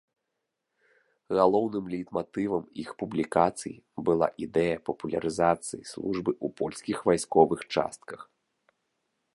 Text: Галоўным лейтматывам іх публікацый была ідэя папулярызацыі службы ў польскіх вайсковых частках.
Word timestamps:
Галоўным 1.39 1.85
лейтматывам 1.95 2.63
іх 2.85 2.89
публікацый 3.03 3.75
была 4.09 4.27
ідэя 4.47 4.75
папулярызацыі 4.91 5.83
службы 5.93 6.31
ў 6.45 6.55
польскіх 6.63 6.97
вайсковых 7.11 7.59
частках. 7.73 8.19